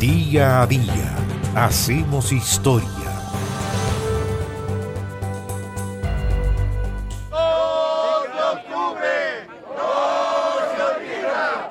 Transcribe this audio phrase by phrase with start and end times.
[0.00, 1.16] Día a día
[1.56, 2.88] hacemos historia.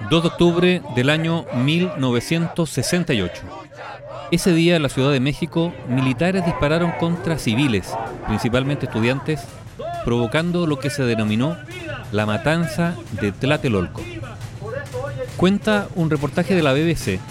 [0.09, 3.43] ...2 de octubre del año 1968.
[4.31, 7.93] Ese día en la Ciudad de México, militares dispararon contra civiles,
[8.25, 9.41] principalmente estudiantes,
[10.03, 11.55] provocando lo que se denominó
[12.11, 14.01] la matanza de Tlatelolco.
[15.37, 17.21] Cuenta un reportaje de la BBC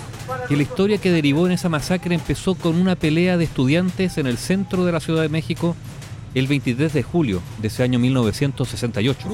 [0.49, 4.27] que la historia que derivó en esa masacre empezó con una pelea de estudiantes en
[4.27, 5.77] el centro de la Ciudad de México
[6.37, 9.29] el 23 de julio de ese año 1968.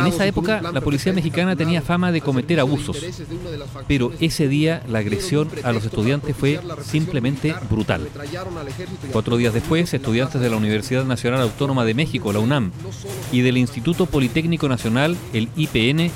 [0.00, 2.98] en esa época la policía mexicana tenía fama de cometer abusos,
[3.86, 8.08] pero ese día la agresión a los estudiantes fue simplemente brutal.
[9.12, 12.72] Cuatro días después, estudiantes de la Universidad Nacional Autónoma de México, la UNAM,
[13.30, 16.10] y del Instituto Politécnico Nacional, el IPN,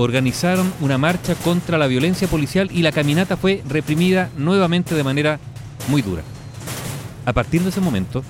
[0.00, 5.38] organizaron una marcha contra la violencia policial y la caminata fue reprimida nuevamente de manera
[5.88, 6.22] muy dura.
[7.26, 8.24] A partir de ese momento,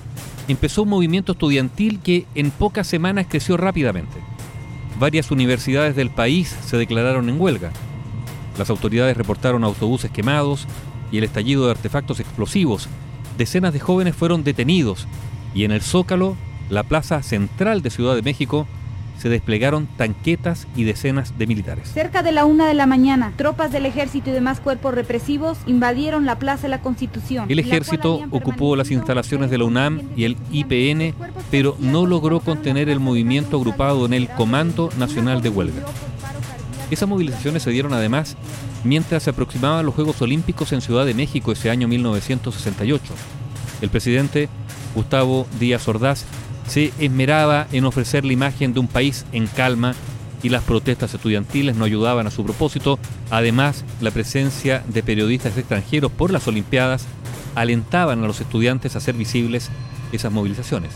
[0.48, 4.16] empezó un movimiento estudiantil que en pocas semanas creció rápidamente.
[4.98, 7.70] Varias universidades del país se declararon en huelga.
[8.58, 10.66] Las autoridades reportaron autobuses quemados
[11.12, 12.88] y el estallido de artefactos explosivos.
[13.38, 15.06] Decenas de jóvenes fueron detenidos
[15.54, 16.36] y en el Zócalo,
[16.68, 18.66] la plaza central de Ciudad de México,
[19.20, 21.90] se desplegaron tanquetas y decenas de militares.
[21.92, 26.24] Cerca de la una de la mañana, tropas del ejército y demás cuerpos represivos invadieron
[26.24, 27.44] la Plaza de la Constitución.
[27.50, 31.14] El ejército ocupó las instalaciones de la UNAM y el IPN,
[31.50, 35.82] pero no logró contener el movimiento agrupado en el Comando Nacional de Huelga.
[36.90, 38.36] Esas movilizaciones se dieron además
[38.84, 43.14] mientras se aproximaban los Juegos Olímpicos en Ciudad de México ese año 1968.
[43.82, 44.48] El presidente
[44.94, 46.24] Gustavo Díaz Ordaz
[46.70, 49.92] se esmeraba en ofrecer la imagen de un país en calma
[50.40, 52.96] y las protestas estudiantiles no ayudaban a su propósito.
[53.28, 57.06] Además, la presencia de periodistas extranjeros por las Olimpiadas
[57.56, 59.68] alentaban a los estudiantes a hacer visibles
[60.12, 60.92] esas movilizaciones.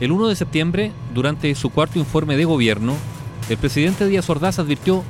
[0.00, 2.96] El 1 de septiembre, durante su cuarto informe de gobierno,
[3.48, 5.04] el presidente Díaz Ordaz advirtió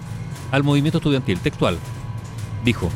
[0.50, 1.78] al movimiento estudiantil textual.
[2.62, 2.90] Dijo,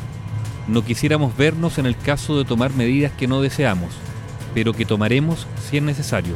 [0.67, 3.95] no quisiéramos vernos en el caso de tomar medidas que no deseamos
[4.55, 6.35] pero que tomaremos si es necesario.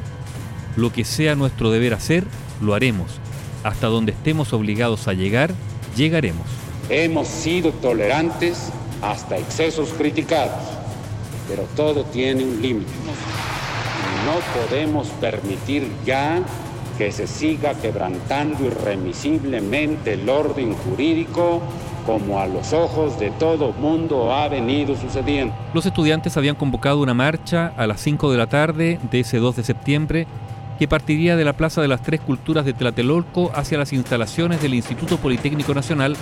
[0.75, 2.25] Lo que sea nuestro deber hacer,
[2.62, 3.09] lo haremos.
[3.63, 5.52] Hasta donde estemos obligados a llegar,
[5.96, 6.46] llegaremos.
[6.90, 8.72] Hemos sido tolerantes
[9.02, 10.62] hasta excesos criticados,
[11.47, 12.91] pero todo tiene un límite.
[14.25, 16.44] No podemos permitir ya
[16.97, 21.62] que se siga quebrantando irremisiblemente el orden jurídico
[22.09, 25.53] como a los ojos de todo mundo ha venido sucediendo.
[25.75, 29.58] Los estudiantes habían convocado una marcha a las 5 de la tarde de ese 2
[29.58, 30.25] de septiembre
[30.80, 34.74] que partiría de la Plaza de las Tres Culturas de Tlatelolco hacia las instalaciones del
[34.74, 36.16] Instituto Politécnico Nacional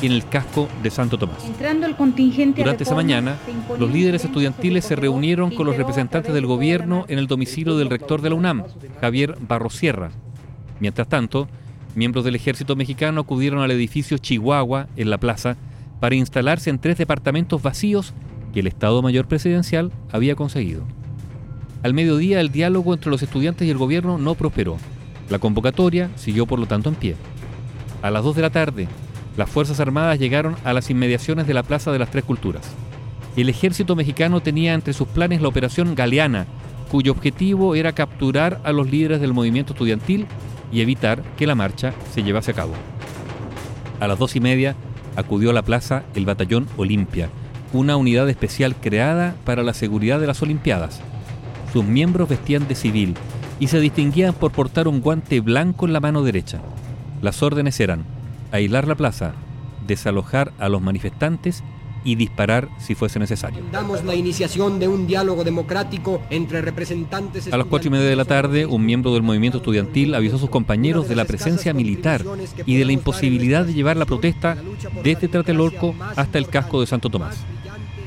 [0.00, 1.44] en el casco de Santo Tomás.
[1.44, 3.34] Entrando el contingente Durante esa mañana,
[3.80, 8.22] los líderes estudiantiles se reunieron con los representantes del gobierno en el domicilio del rector
[8.22, 8.62] de la UNAM,
[9.00, 10.12] Javier Barrosierra.
[10.78, 11.48] Mientras tanto,
[11.94, 15.56] miembros del ejército mexicano acudieron al edificio Chihuahua en la plaza
[16.00, 18.12] para instalarse en tres departamentos vacíos
[18.52, 20.82] que el Estado Mayor Presidencial había conseguido.
[21.82, 24.78] Al mediodía el diálogo entre los estudiantes y el gobierno no prosperó.
[25.30, 27.16] La convocatoria siguió por lo tanto en pie.
[28.02, 28.88] A las 2 de la tarde,
[29.36, 32.70] las Fuerzas Armadas llegaron a las inmediaciones de la Plaza de las Tres Culturas.
[33.36, 36.46] El ejército mexicano tenía entre sus planes la Operación Galeana,
[36.90, 40.26] cuyo objetivo era capturar a los líderes del movimiento estudiantil
[40.72, 42.72] y evitar que la marcha se llevase a cabo.
[44.00, 44.74] A las dos y media
[45.16, 47.28] acudió a la plaza el Batallón Olimpia,
[47.72, 51.00] una unidad especial creada para la seguridad de las Olimpiadas.
[51.72, 53.14] Sus miembros vestían de civil
[53.60, 56.60] y se distinguían por portar un guante blanco en la mano derecha.
[57.20, 58.04] Las órdenes eran
[58.50, 59.32] aislar la plaza,
[59.86, 61.62] desalojar a los manifestantes
[62.04, 63.62] y disparar si fuese necesario.
[63.70, 67.52] Damos la iniciación de un diálogo democrático entre representantes.
[67.52, 70.40] A las cuatro y media de la tarde, un miembro del movimiento estudiantil avisó a
[70.40, 72.24] sus compañeros de la presencia militar
[72.66, 74.56] y de la imposibilidad de llevar la protesta
[75.02, 77.44] desde Tlatelolco hasta el casco de Santo Tomás.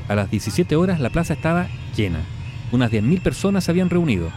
[0.08, 2.20] A las 17 horas la plaza estaba llena.
[2.72, 4.30] Unas 10.000 personas se habían reunido.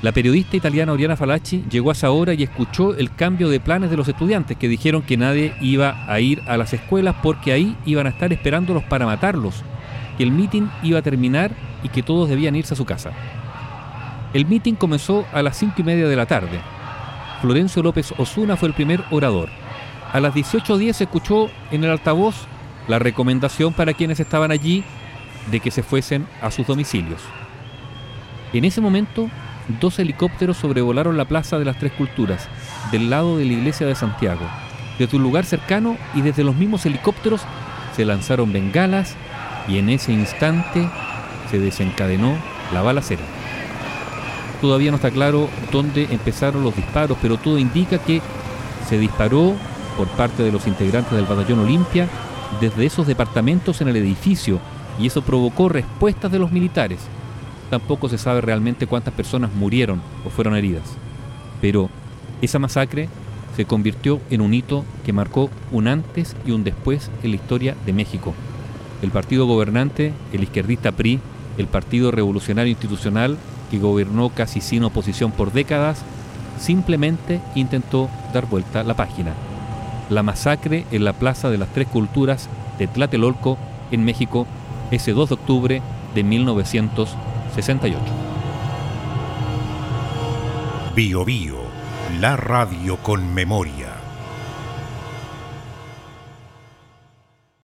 [0.00, 3.90] La periodista italiana Oriana Falacci llegó a esa hora y escuchó el cambio de planes
[3.90, 7.76] de los estudiantes que dijeron que nadie iba a ir a las escuelas porque ahí
[7.84, 9.64] iban a estar esperándolos para matarlos,
[10.16, 11.50] que el mitin iba a terminar
[11.82, 13.10] y que todos debían irse a su casa.
[14.32, 16.60] El mitin comenzó a las cinco y media de la tarde.
[17.40, 19.48] Florencio López Osuna fue el primer orador.
[20.12, 22.46] A las 18.10 se escuchó en el altavoz
[22.86, 24.84] la recomendación para quienes estaban allí
[25.50, 27.20] de que se fuesen a sus domicilios.
[28.52, 29.28] En ese momento
[29.80, 32.48] dos helicópteros sobrevolaron la Plaza de las Tres Culturas,
[32.90, 34.46] del lado de la iglesia de Santiago.
[34.98, 37.42] Desde un lugar cercano y desde los mismos helicópteros
[37.94, 39.16] se lanzaron bengalas
[39.68, 40.88] y en ese instante
[41.50, 42.36] se desencadenó
[42.72, 43.22] la balacera.
[44.60, 48.20] Todavía no está claro dónde empezaron los disparos, pero todo indica que
[48.88, 49.54] se disparó
[49.96, 52.08] por parte de los integrantes del batallón Olimpia
[52.60, 54.58] desde esos departamentos en el edificio
[54.98, 57.00] y eso provocó respuestas de los militares.
[57.70, 60.84] Tampoco se sabe realmente cuántas personas murieron o fueron heridas.
[61.60, 61.90] Pero
[62.40, 63.08] esa masacre
[63.56, 67.76] se convirtió en un hito que marcó un antes y un después en la historia
[67.84, 68.34] de México.
[69.02, 71.20] El partido gobernante, el izquierdista PRI,
[71.58, 73.36] el Partido Revolucionario Institucional,
[73.70, 76.04] que gobernó casi sin oposición por décadas,
[76.58, 79.34] simplemente intentó dar vuelta la página.
[80.08, 82.48] La masacre en la Plaza de las Tres Culturas
[82.78, 83.58] de Tlatelolco,
[83.90, 84.46] en México,
[84.90, 85.82] ese 2 de octubre
[86.14, 86.22] de
[87.48, 88.00] 1968.
[90.94, 91.62] Bio Bio,
[92.20, 93.87] la radio con memoria.